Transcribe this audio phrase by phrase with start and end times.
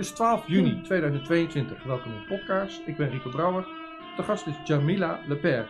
[0.00, 1.84] is 12 juni 2022.
[1.84, 2.86] Welkom in Podcast.
[2.86, 3.62] Ik ben Rico Brouwer.
[4.16, 5.68] De gast is Jamila Leper.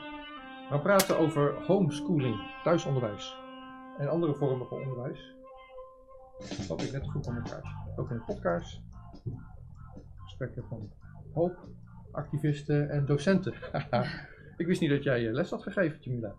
[0.71, 3.37] We praten over homeschooling, thuisonderwijs
[3.99, 5.35] en andere vormen van onderwijs.
[6.69, 7.93] Dat ik net goed van elkaar.
[7.97, 8.81] Ook in de podcast.
[10.17, 10.93] Gesprekken van
[11.33, 11.69] hoop,
[12.13, 13.55] activisten en docenten.
[14.57, 16.35] ik wist niet dat jij eh, les had gegeven, Jamila.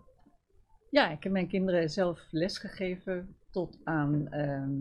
[0.90, 4.72] Ja, ik heb mijn kinderen zelf lesgegeven tot aan, ehm,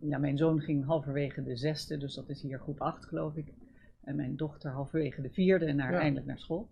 [0.00, 3.52] ja, mijn zoon ging halverwege de zesde, dus dat is hier groep acht geloof ik.
[4.04, 5.98] En mijn dochter halverwege de vierde en naar, Ja.
[6.00, 6.70] eindelijk naar school.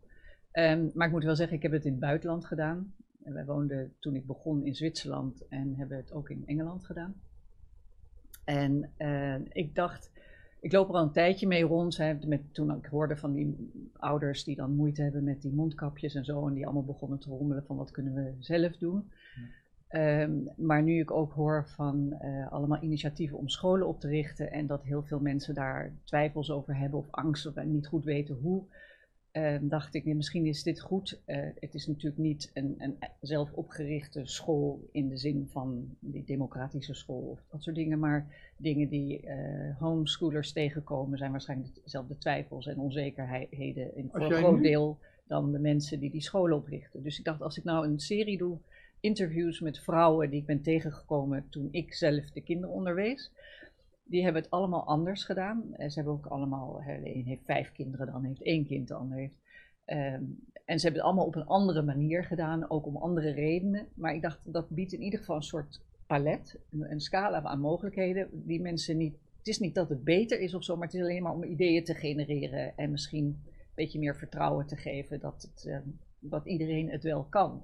[0.50, 2.94] Ehm, maar ik moet wel zeggen, ik heb het in het buitenland gedaan.
[3.22, 7.14] En wij woonden toen ik begon in Zwitserland en hebben het ook in Engeland gedaan.
[8.44, 10.10] En eh, ik dacht,
[10.60, 11.96] ik loop er al een tijdje mee rond.
[11.96, 16.14] Hè, met, toen ik hoorde van die ouders die dan moeite hebben met die mondkapjes
[16.14, 16.46] en zo.
[16.46, 19.10] En die allemaal begonnen te rommelen van wat kunnen we zelf doen.
[19.90, 24.52] Ehm, maar nu ik ook hoor van eh, allemaal initiatieven om scholen op te richten.
[24.52, 28.34] En dat heel veel mensen daar twijfels over hebben of angst of niet goed weten
[28.34, 28.62] hoe.
[29.30, 31.20] ehm, dacht ik, misschien is dit goed.
[31.24, 36.24] Eh, het is natuurlijk niet een, een zelf opgerichte school in de zin van die
[36.24, 37.98] democratische school of dat soort dingen.
[37.98, 44.32] Maar dingen die eh, homeschoolers tegenkomen zijn waarschijnlijk dezelfde twijfels en onzekerheden in voor een
[44.32, 47.02] groot nu- deel dan de mensen die die scholen oprichten.
[47.02, 48.58] Dus ik dacht, als ik nou een serie doe,
[49.00, 53.32] interviews met vrouwen die ik ben tegengekomen toen ik zelf de kinderen onderwees.
[54.04, 55.74] Die hebben het allemaal anders gedaan.
[55.74, 59.18] Eh, Ze hebben ook allemaal, een heeft vijf kinderen, de ander heeft één kind, ander
[59.18, 59.38] heeft.
[59.84, 60.22] ehm,
[60.64, 63.86] en ze hebben het allemaal op een andere manier gedaan, ook om andere redenen.
[63.94, 67.60] Maar ik dacht, dat biedt in ieder geval een soort palet, een, een scala aan
[67.60, 69.18] mogelijkheden, die mensen niet.
[69.38, 71.44] Het is niet dat het beter is of zo, maar het is alleen maar om
[71.44, 76.46] ideeën te genereren en misschien een beetje meer vertrouwen te geven dat, het, ehm, dat
[76.46, 77.62] iedereen het wel kan.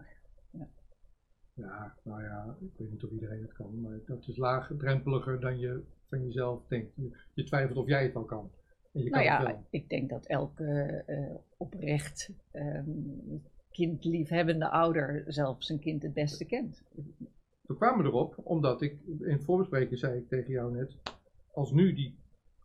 [1.56, 5.58] Ja, nou ja, ik weet niet of iedereen het kan, maar dat is laagdrempeliger dan
[5.58, 6.92] je van jezelf denkt.
[6.96, 8.50] Je, je twijfelt of jij het wel kan.
[8.92, 13.38] En je kan Nou het ja, ik denk dat elke eh, oprecht ehm
[13.76, 16.82] kindliefhebbende ouder zelf zijn kind het beste kent.
[17.62, 20.96] We kwamen erop omdat ik in het voorbespreken zei ik tegen jou net,
[21.52, 22.18] als nu die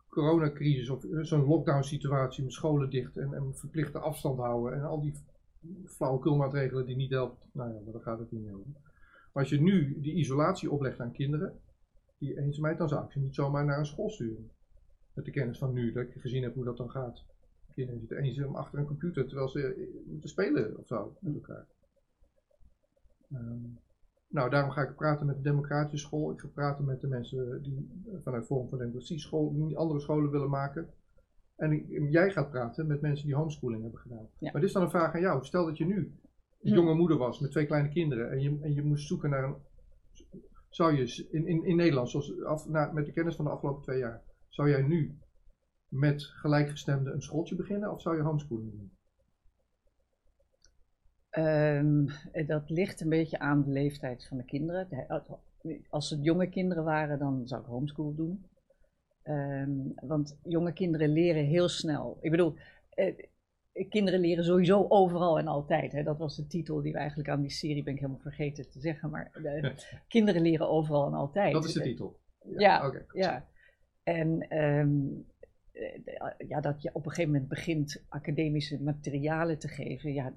[0.09, 5.01] coronacrisis of zo'n lockdown situatie met scholen dicht en, en verplichte afstand houden en al
[5.01, 5.13] die
[5.85, 8.71] flauwekulmaatregelen die niet helpen, nou ja, maar daar gaat het niet over.
[9.33, 11.59] Maar als je nu die isolatie oplegt aan kinderen,
[12.17, 14.51] die eenzaamheid, dan zou ik ze niet zomaar naar een school sturen.
[15.13, 17.23] Met de kennis van nu, dat ik gezien heb hoe dat dan gaat.
[17.73, 21.65] Kinderen zitten eenzaam achter een computer terwijl ze eh, moeten spelen of zo met elkaar.
[23.31, 23.59] Ehm,
[24.27, 26.31] nou, daarom ga ik praten met de democratische school.
[26.31, 29.99] Ik ga praten met de mensen die eh, vanuit Forum van Democratie school, die andere
[29.99, 30.89] scholen willen maken.
[31.55, 34.27] En jij gaat praten met mensen die homeschooling hebben gedaan.
[34.37, 34.51] Ja.
[34.51, 35.45] Maar dit is dan een vraag aan jou.
[35.45, 36.13] Stel dat je nu.
[36.61, 39.55] Jonge moeder was met twee kleine kinderen en je, en je moest zoeken naar een.
[40.69, 43.81] Zou je in, in, in Nederland, zoals af, na, met de kennis van de afgelopen
[43.83, 45.17] twee jaar, zou jij nu
[45.87, 48.91] met gelijkgestemden een schooltje beginnen of zou je homeschooling doen?
[51.29, 54.87] Ehm, eh, dat ligt een beetje aan de leeftijd van de kinderen.
[54.89, 58.45] De- Als het jonge kinderen waren, dan zou ik homeschool doen.
[59.23, 62.17] Ehm, want jonge kinderen leren heel snel.
[62.21, 62.55] Ik bedoel,
[62.89, 63.15] eh,
[63.89, 65.91] kinderen leren sowieso overal en altijd.
[65.91, 66.03] Hè.
[66.03, 68.79] Dat was de titel die we eigenlijk aan die serie, ben ik helemaal vergeten te
[68.79, 69.09] zeggen.
[69.09, 69.31] Maar
[70.07, 71.53] kinderen leren overal en altijd.
[71.53, 72.19] Dat is de Eh, titel.
[72.57, 73.05] Ja, oké.
[73.13, 73.47] Ja,
[74.03, 74.97] en ehm,
[75.71, 80.33] eh, ja, dat je op een gegeven moment begint academische materialen te geven, ja,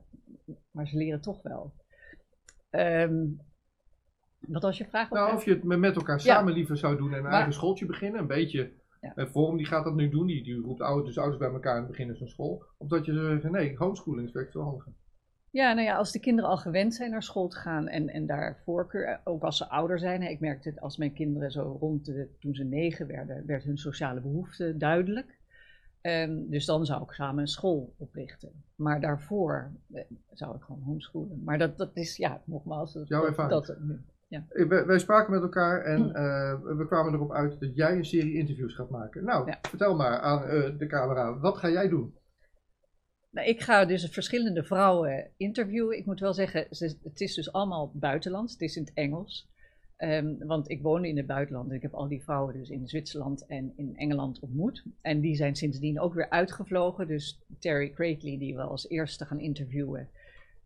[0.70, 1.74] maar ze leren toch wel.
[2.70, 3.24] Ehm,
[4.38, 5.10] wat was je vraag?
[5.10, 7.86] Nou, of je het met elkaar samen liever zou doen en een Maar- eigen schooltje
[7.86, 8.20] beginnen.
[8.20, 8.72] Een beetje.
[9.14, 10.26] Eh, Forum die gaat dat nu doen.
[10.26, 12.64] Die, die roept ouders, dus ouders bij elkaar en beginnen zo'n school.
[12.78, 14.92] Of dat je zegt, nee, homeschooling werkt veel handiger.
[15.50, 18.26] Ja, nou ja, als de kinderen al gewend zijn naar school te gaan en, en
[18.26, 20.22] daar voorkeur, eh, ook als ze ouder zijn.
[20.22, 23.64] hè, Ik merkte het als mijn kinderen zo rond de, toen ze negen werden, werd
[23.64, 25.38] hun sociale behoefte duidelijk.
[26.00, 28.64] Ehm, dus dan zou ik samen een school oprichten.
[28.74, 31.42] Maar daarvoor eh, zou ik gewoon homeschoolen.
[31.44, 33.66] Maar dat, dat is, ja, nogmaals, dat, Jouw dat, ervaring.
[33.66, 34.04] dat nu.
[34.28, 36.16] Eh, Wij, wij spraken met elkaar en Hm.
[36.16, 39.24] eh, we kwamen erop uit dat jij een serie interviews gaat maken.
[39.24, 39.58] Nou, Ja.
[39.68, 42.14] vertel maar aan eh, de camera, wat ga jij doen?
[43.30, 45.98] Nou, ik ga dus verschillende vrouwen interviewen.
[45.98, 48.52] Ik moet wel zeggen, ze- het is dus allemaal buitenlands.
[48.52, 49.52] Het is in het Engels.
[49.96, 52.88] Ehm, want ik woonde in het buitenland en ik heb al die vrouwen dus in
[52.88, 54.84] Zwitserland en in Engeland ontmoet.
[55.00, 57.06] En die zijn sindsdien ook weer uitgevlogen.
[57.06, 60.08] Dus Terry Craigly, die we als eerste gaan interviewen,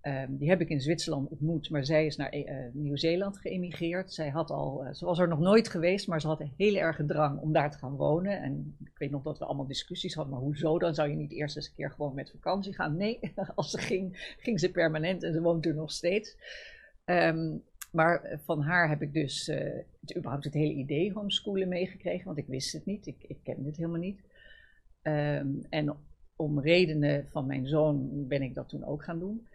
[0.08, 1.70] ehm, die heb ik in Zwitserland ontmoet.
[1.70, 4.12] Maar zij is naar eh, Nieuw-Zeeland geëmigreerd.
[4.12, 6.78] Zij had al, eh, ze was er nog nooit geweest, maar ze had een hele
[6.78, 8.42] erge drang om daar te gaan wonen.
[8.42, 10.78] En ik weet nog dat we allemaal discussies hadden, maar hoezo?
[10.78, 12.96] Dan zou je niet eerst eens een keer gewoon met vakantie gaan.
[12.96, 13.18] Nee,
[13.54, 16.36] als ze ging, ging ze permanent en ze woont er nog steeds.
[17.04, 17.56] Ehm,
[17.92, 19.56] maar eh, van haar heb ik dus uh,
[20.00, 23.66] het, überhaupt het hele idee homeschoolen meegekregen, want ik wist het niet, ik, ik kende
[23.66, 24.20] het helemaal niet.
[25.02, 25.96] Ehm, en
[26.36, 29.48] om redenen van mijn zoon ben ik dat toen ook gaan doen.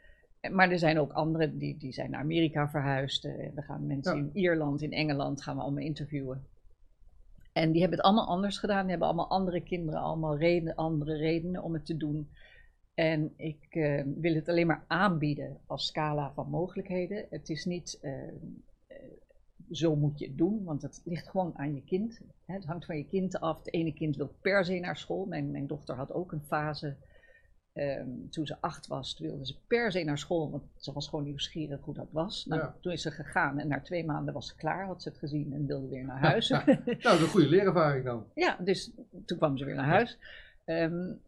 [0.52, 3.24] Maar er zijn ook anderen die, die zijn naar Amerika verhuisd.
[3.24, 6.48] we gaan mensen in Ierland, in Engeland gaan we allemaal interviewen.
[7.54, 8.82] En die hebben het allemaal anders gedaan.
[8.82, 12.30] Die hebben allemaal andere kinderen, allemaal reden, andere redenen om het te doen.
[12.94, 17.26] En ik uh, wil het alleen maar aanbieden als scala van mogelijkheden.
[17.30, 18.34] Het is niet uh,
[19.72, 22.22] zo moet je het doen, want het ligt gewoon aan je kind.
[22.46, 23.58] Het hangt van je kind af.
[23.58, 25.26] Het ene kind wil per se naar school.
[25.26, 26.96] Mijn, mijn dochter had ook een fase.
[27.76, 31.26] Um, toen ze acht was, wilde ze per se naar school, want ze was gewoon
[31.26, 32.46] nieuwsgierig hoe dat was.
[32.46, 35.18] Nou, Toen is ze gegaan en na twee maanden was ze klaar, had ze het
[35.18, 36.48] gezien en wilde weer naar huis.
[36.48, 38.26] Ja, nou, dat is een goede leerervaring dan.
[38.34, 38.92] Ja, dus
[39.26, 40.18] toen kwam ze weer naar huis.
[40.66, 41.22] Um,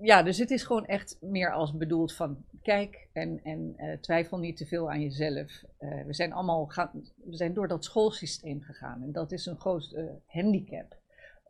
[0.00, 4.38] ja, dus het is gewoon echt meer als bedoeld van kijk en, en uh, twijfel
[4.38, 5.62] niet te veel aan jezelf.
[5.80, 6.90] Uh, we zijn allemaal gaan,
[7.24, 10.96] we zijn door dat schoolsysteem gegaan en dat is een groot uh, handicap.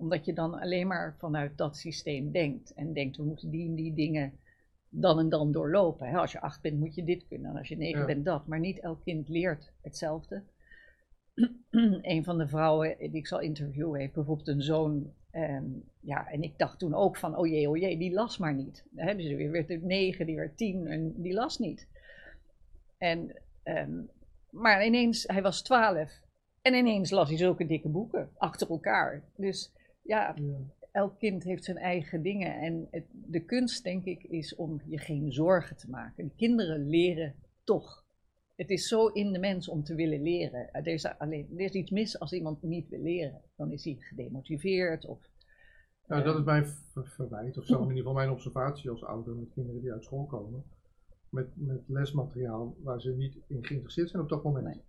[0.05, 3.75] Omdat je dan alleen maar vanuit dat systeem denkt en denkt we moeten die en
[3.75, 4.33] die dingen
[4.89, 6.09] dan en dan doorlopen.
[6.09, 6.19] Hè?
[6.19, 8.06] Als je acht bent moet je dit kunnen en als je negen ja.
[8.06, 8.47] bent dat.
[8.47, 10.43] Maar niet elk kind leert hetzelfde.
[12.03, 16.43] een van de vrouwen die ik zal interviewen heeft bijvoorbeeld een zoon Um, ja, en
[16.43, 18.85] ik dacht toen ook van, oh jee, oh jee, die las maar niet.
[18.95, 21.89] He, dus die werd negen, die werd tien en die las niet.
[22.99, 24.11] En, um,
[24.51, 26.21] maar ineens, hij was twaalf.
[26.62, 29.23] En ineens las hij zulke dikke boeken, achter elkaar.
[29.37, 29.73] Dus
[30.05, 30.35] ja,
[30.91, 32.61] elk kind heeft zijn eigen dingen.
[32.61, 36.25] En het, de kunst, denk ik, is om je geen zorgen te maken.
[36.25, 37.35] Die kinderen leren
[37.65, 38.05] toch.
[38.56, 40.73] Het is zo in de mens om te willen leren.
[40.73, 43.41] Er is, alleen, er is iets mis als iemand niet wil leren.
[43.56, 45.29] Dan is hij gedemotiveerd of...
[46.06, 49.53] Ja, dat is mijn verwijt, of zo in ieder geval mijn observatie als ouder met
[49.55, 50.65] kinderen die uit school komen.
[51.29, 54.65] Met, met lesmateriaal waar ze niet in geïnteresseerd zijn op dat moment.
[54.65, 54.83] Nee.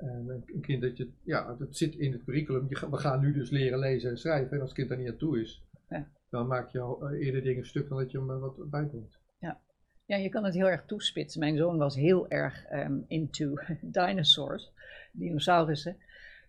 [0.00, 2.66] En een, kind dat je, ja, dat zit in het curriculum.
[2.68, 4.50] Je, we gaan nu dus leren lezen en schrijven.
[4.50, 6.08] En als het kind daar niet aan toe is, ja.
[6.30, 9.18] dan maak je al eerder dingen stuk dan dat je hem wat bijbrengt.
[9.40, 9.60] Ja.
[10.06, 11.40] Ja, je kan het heel erg toespitsen.
[11.40, 14.72] Mijn zoon was heel erg um, into dinosaurs,
[15.12, 15.96] dinosaurussen.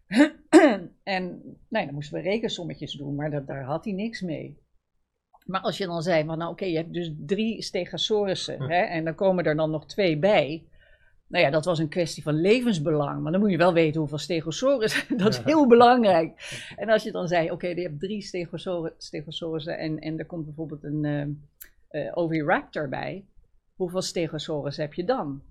[1.03, 4.57] en nee, dan moesten we rekensommetjes doen, maar dat, daar had hij niks mee.
[5.45, 8.81] Maar als je dan zei, van, nou oké, okay, je hebt dus drie stegosaurussen hè,
[8.81, 10.65] en dan komen er dan nog twee bij.
[11.31, 13.21] Nou ja, dat was een kwestie van levensbelang.
[13.21, 15.07] Maar dan moet je wel weten hoeveel stegosaurus.
[15.17, 15.43] dat is ja.
[15.45, 16.59] heel belangrijk.
[16.75, 18.21] En als je dan zei, oké, okay, je hebt drie
[18.97, 23.25] stegosaurussen en, en er komt bijvoorbeeld een uh, uh, oviraptor bij
[23.81, 25.41] hoeveel stegosaurus heb je dan?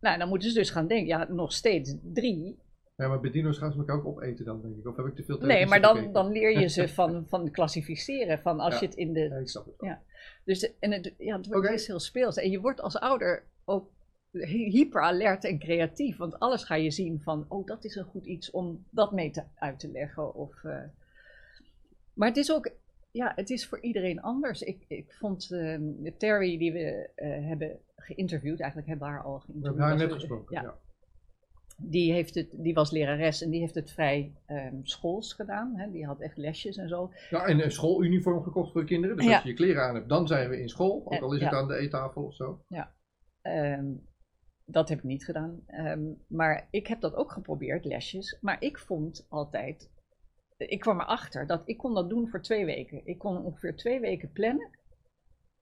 [0.00, 2.58] Nou, dan moeten ze dus gaan denken, ja, nog steeds drie.
[2.96, 4.86] Ja, maar bij dino's gaan ze elkaar ook opeten dan, denk ik.
[4.86, 8.38] Of heb ik te veel Nee, maar dan, dan leer je ze van, van klassificeren.
[8.38, 8.80] Van als ja.
[8.80, 9.20] je het in de...
[9.20, 9.88] Ja, ik snap het wel.
[9.90, 10.02] Ja.
[10.44, 11.78] Dus en het, ja, het wordt okay.
[11.86, 12.36] heel speels.
[12.36, 13.90] En je wordt als ouder ook
[14.42, 16.16] hyper alert en creatief.
[16.16, 19.30] Want alles ga je zien van, oh, dat is een goed iets om dat mee
[19.30, 20.34] te, uit te leggen.
[20.34, 20.82] Of, uh...
[22.14, 22.72] Maar het is ook
[23.18, 24.62] ja, het is voor iedereen anders.
[24.62, 29.38] Ik, ik vond uh, Terry, die we uh, hebben geïnterviewd, eigenlijk hebben we haar al
[29.38, 29.62] geïnterviewd.
[29.62, 30.62] We hebben haar net gesproken, ja.
[30.62, 30.78] ja.
[31.76, 35.76] Die, heeft het, die was lerares en die heeft het vrij um, schools gedaan.
[35.76, 35.90] Hè?
[35.90, 37.12] Die had echt lesjes en zo.
[37.30, 39.16] Ja, en een schooluniform gekocht voor de kinderen.
[39.16, 39.32] Dus ja.
[39.32, 41.02] als je je kleren aan hebt, dan zijn we in school.
[41.04, 41.44] Ook al is ja.
[41.46, 42.64] het aan de eettafel of zo.
[42.68, 42.94] Ja,
[43.42, 44.06] um,
[44.64, 45.64] dat heb ik niet gedaan.
[45.66, 48.38] Um, maar ik heb dat ook geprobeerd, lesjes.
[48.40, 49.92] Maar ik vond altijd
[50.56, 53.06] ik kwam erachter dat ik kon dat doen voor twee weken.
[53.06, 54.70] Ik kon ongeveer twee weken plannen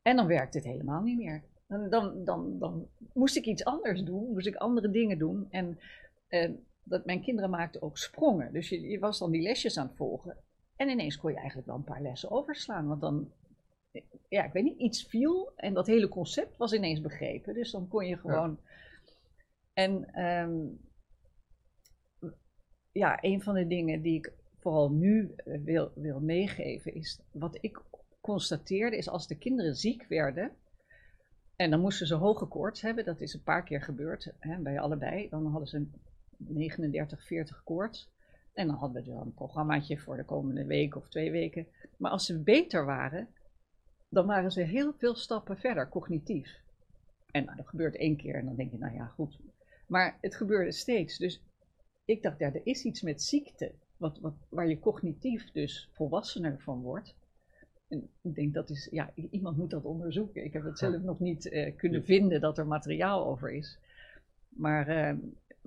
[0.03, 1.45] en dan werkte het helemaal niet meer.
[1.67, 5.47] Dan, dan, dan, dan moest ik iets anders doen, moest ik andere dingen doen.
[5.51, 5.79] En
[6.29, 6.51] eh,
[6.85, 8.53] dat mijn kinderen maakten ook sprongen.
[8.53, 10.37] Dus je, je was dan die lesjes aan het volgen.
[10.77, 12.87] En ineens kon je eigenlijk wel een paar lessen overslaan.
[12.87, 13.33] Want dan,
[14.29, 17.55] ja, ik weet niet, iets viel en dat hele concept was ineens begrepen.
[17.55, 18.59] Dus dan kon je gewoon.
[18.65, 18.71] Ja.
[19.73, 20.81] En um,
[22.93, 27.59] ja, een van de dingen die ik vooral nu eh, wil, wil meegeven, is wat
[27.61, 27.83] ik
[28.21, 30.57] constateerde, is als de kinderen ziek werden,
[31.57, 34.81] en dan moesten ze hoge koorts hebben, dat is een paar keer gebeurd hè, bij
[34.81, 35.87] allebei, dan hadden ze
[36.37, 38.11] 39, 40 koorts.
[38.53, 41.67] En dan hadden we dan een programmaatje voor de komende week of twee weken.
[41.99, 43.29] Maar als ze beter waren,
[44.09, 46.61] dan waren ze heel veel stappen verder, cognitief.
[47.31, 49.39] En nou, dat gebeurt één keer en dan denk je, nou ja, goed.
[49.93, 51.19] Maar het gebeurde steeds.
[51.19, 51.43] Dus
[52.05, 56.61] ik dacht, ja, er is iets met ziekte wat, wat, waar je cognitief dus volwassener
[56.61, 57.15] van wordt.
[57.89, 60.45] En ik denk dat is, ja, iemand moet dat onderzoeken.
[60.45, 63.79] Ik heb het zelf nog niet uh, kunnen vinden dat er materiaal over is.
[64.49, 65.19] Maar, uh,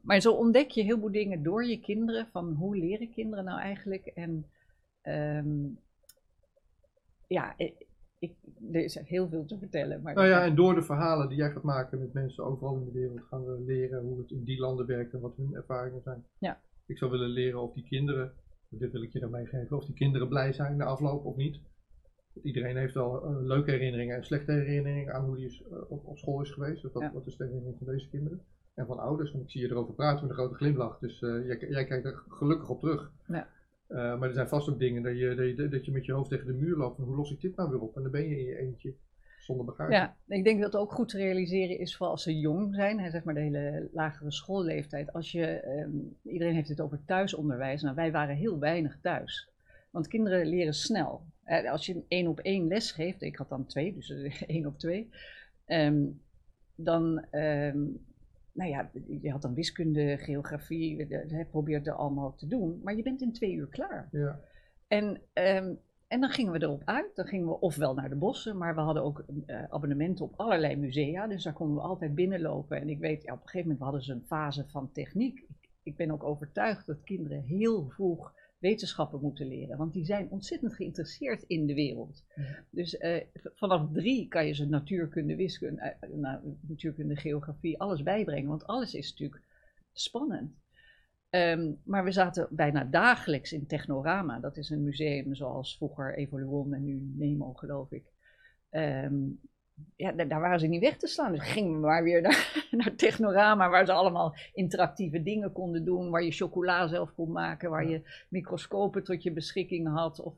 [0.02, 3.60] maar zo ontdek je heel veel dingen door je kinderen, van hoe leren kinderen nou
[3.60, 4.06] eigenlijk.
[4.06, 4.46] En
[5.04, 5.80] um,
[7.28, 7.56] ja,
[8.30, 8.36] ik,
[8.72, 10.02] er is heel veel te vertellen.
[10.02, 12.86] Maar nou ja, en door de verhalen die jij gaat maken met mensen overal in
[12.86, 16.02] de wereld, gaan we leren hoe het in die landen werkt en wat hun ervaringen
[16.02, 16.26] zijn.
[16.40, 16.60] Ja.
[16.86, 18.34] Ik zou willen leren of die kinderen,
[18.70, 21.60] dit wil ik je dan meegeven, of die kinderen blij zijn na afloop of niet.
[22.44, 26.06] Iedereen heeft wel uh, leuke herinneringen en slechte herinneringen aan hoe die is, uh, op,
[26.06, 26.82] op, school is geweest.
[26.82, 27.12] Dus wat, Ja.
[27.14, 28.42] wat is de herinnering van deze kinderen?
[28.74, 31.00] En van ouders, want ik zie je erover praten met een grote glimlach.
[31.00, 33.12] Dus uh, jij, jij kijkt er gelukkig op terug.
[33.28, 33.48] Ja.
[33.90, 36.12] Uh, maar er zijn vast ook dingen dat je, dat, je, dat je met je
[36.12, 37.00] hoofd tegen de muur loopt.
[37.00, 37.96] Hoe los ik dit nou weer op?
[37.96, 38.96] En dan ben je in je eentje
[39.46, 39.92] zonder bagage.
[39.92, 43.00] Ja, ik denk dat het ook goed te realiseren is voor als ze jong zijn,
[43.00, 45.14] hè, zeg maar de hele lagere schoolleeftijd.
[45.14, 47.82] Als je, um, iedereen heeft het over thuisonderwijs.
[47.82, 49.50] Nou, wij waren heel weinig thuis.
[49.92, 51.26] Want kinderen leren snel.
[51.46, 54.10] Uh, als je één op één les geeft, ik had dan twee, dus
[54.48, 55.10] één op twee.
[55.68, 56.22] Um,
[56.76, 58.06] dan, um,
[58.56, 58.90] nou ja,
[59.22, 62.80] je had dan wiskunde, geografie, je probeerde allemaal te doen.
[62.84, 64.08] Maar je bent in twee uur klaar.
[64.12, 64.40] Ja.
[64.88, 67.16] En, um, en dan gingen we erop uit.
[67.16, 70.76] Dan gingen we ofwel naar de bossen, maar we hadden ook uh, abonnementen op allerlei
[70.76, 71.28] musea.
[71.28, 72.82] Dus daar konden we altijd binnenlopen.
[72.82, 75.40] En ik weet, ja, op een gegeven moment hadden ze een fase van techniek.
[75.40, 78.34] Ik, ik ben ook overtuigd dat kinderen heel vroeg
[78.66, 79.78] wetenschappen moeten leren.
[79.78, 82.24] Want die zijn ontzettend geïnteresseerd in de wereld.
[82.36, 82.64] Ja.
[82.70, 83.22] Dus uh,
[83.56, 88.50] vanaf drie kan je ze natuurkunde, wiskunde, uh, natuurkunde, geografie, alles bijbrengen.
[88.50, 89.42] Want alles is natuurlijk
[89.94, 90.52] spannend.
[91.30, 94.40] Um, maar we zaten bijna dagelijks in Technorama.
[94.40, 98.06] Dat is een museum zoals vroeger Evoluon en nu Nemo, geloof ik.
[98.72, 99.40] Um,
[99.96, 101.32] ja, daar waren ze niet weg te slaan.
[101.32, 106.10] Dus gingen we maar weer naar, naar Technorama, waar ze allemaal interactieve dingen konden doen.
[106.10, 110.20] Waar je chocola zelf kon maken, waar je microscopen tot je beschikking had.
[110.20, 110.34] Of,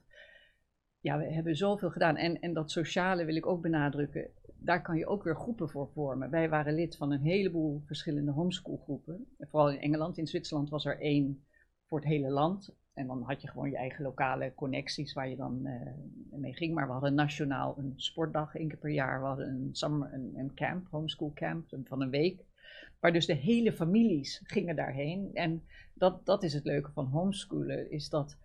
[0.99, 2.15] ja, we hebben zoveel gedaan.
[2.15, 4.29] En, en dat sociale wil ik ook benadrukken.
[4.59, 6.29] Daar kan je ook weer groepen voor vormen.
[6.29, 9.27] Wij waren lid van een heleboel verschillende homeschoolgroepen.
[9.39, 10.17] Vooral in Engeland.
[10.17, 11.45] In Zwitserland was er één
[11.87, 12.75] voor het hele land.
[12.97, 16.73] En dan had je gewoon je eigen lokale connecties waar je dan uh, mee ging.
[16.73, 19.19] Maar we hadden nationaal een sportdag één keer per jaar.
[19.19, 22.45] We hadden een, summer, een, een camp, homeschool camp van een week.
[22.99, 25.29] Waar dus de hele families gingen daarheen.
[25.33, 25.63] En
[25.93, 28.37] dat, dat is het leuke van homeschoolen, is dat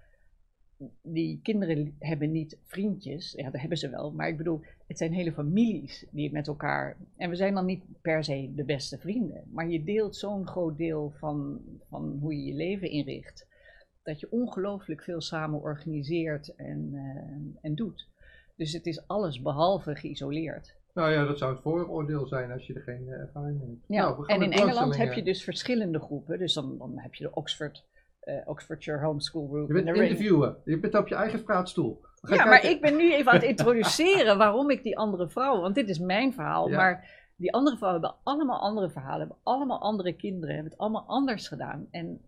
[1.02, 3.32] die kinderen hebben niet vriendjes.
[3.32, 4.12] Ja, dat hebben ze wel.
[4.12, 6.96] Maar ik bedoel, het zijn hele families die met elkaar...
[7.16, 9.42] En we zijn dan niet per se de beste vrienden.
[9.50, 13.50] Maar je deelt zo'n groot deel van, van hoe je je leven inricht
[14.02, 18.08] dat je ongelooflijk veel samen organiseert en, uh, en doet.
[18.56, 20.80] Dus het is alles behalve geïsoleerd.
[20.94, 23.84] Nou ja, dat zou het vooroordeel zijn als je er geen uh, ervaring mee hebt.
[23.86, 26.38] Ja, nou, en in Engeland heb je dus verschillende groepen.
[26.38, 27.86] Dus dan, dan heb je de Oxford,
[28.24, 29.68] uh, Oxfordshire Homeschool Group.
[29.68, 32.00] Je bent en de interviewen, je bent op je eigen praatstoel.
[32.28, 35.74] Ja, maar ik ben nu even aan het introduceren waarom ik die andere vrouwen, want
[35.74, 36.76] dit is mijn verhaal, ja.
[36.76, 41.06] maar die andere vrouwen hebben allemaal andere verhalen, hebben allemaal andere kinderen, hebben het allemaal
[41.06, 41.88] anders gedaan.
[41.90, 42.20] En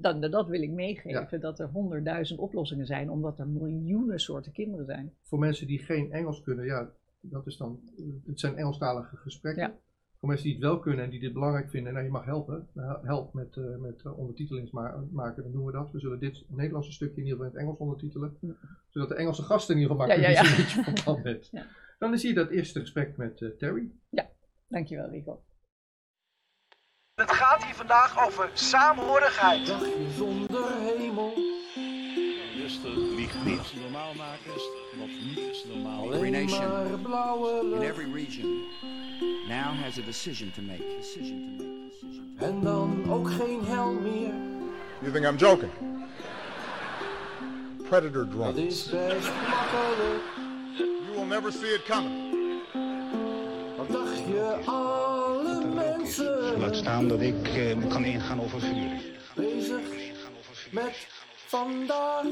[0.00, 1.38] dat, dat wil ik meegeven, ja.
[1.38, 5.12] dat er honderdduizend oplossingen zijn, omdat er miljoenen soorten kinderen zijn.
[5.22, 6.90] Voor mensen die geen Engels kunnen, ja,
[7.20, 7.80] dat is dan,
[8.26, 9.62] het zijn Engelstalige gesprekken.
[9.62, 9.74] Ja.
[10.18, 12.68] Voor mensen die het wel kunnen en die dit belangrijk vinden, nou je mag helpen,
[13.02, 14.70] help met, uh, met uh, ondertiteling
[15.10, 15.90] maken, dan doen we dat.
[15.90, 18.54] We zullen dit Nederlandse stukje in ieder geval in het Engels ondertitelen, ja.
[18.88, 21.50] zodat de Engelse gasten in ieder geval maar kunnen zien wat je van plan bent.
[21.98, 23.90] Dan is hier dat eerste gesprek met uh, Terry.
[24.08, 24.30] Ja,
[24.68, 25.42] dankjewel Rico.
[27.18, 29.66] Het gaat hier vandaag over saamhorigheid.
[29.66, 31.32] Dagje zonder hemel.
[32.56, 32.96] Rustig,
[33.44, 33.72] niet.
[33.82, 36.12] Normaal maken is wat niet is normaal.
[36.12, 36.62] Every nation
[37.74, 38.62] in every region
[39.48, 40.82] now has a decision to make.
[40.98, 41.88] Decision to make.
[41.90, 42.52] Decision to make.
[42.52, 44.32] En dan ook geen hel meer.
[45.00, 45.70] You think I'm joking?
[47.88, 48.56] Predator Dat drones.
[48.56, 50.22] is best makkelijk.
[50.76, 52.26] You will never see it coming.
[53.76, 54.97] Wat dacht je mensen
[56.58, 59.00] Laat staan dat ik eh, kan ingaan over vuur.
[59.34, 59.80] bezig
[60.70, 61.06] met
[61.46, 62.24] vandaag?